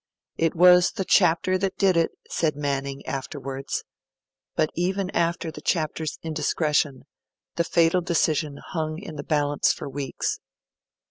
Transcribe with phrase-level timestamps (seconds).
[0.37, 3.83] 'It was the Chapter that did it,' said Manning, afterwards;
[4.55, 7.03] but even after the Chapter's indiscretion,
[7.55, 10.39] the fatal decision hung in the balance for weeks.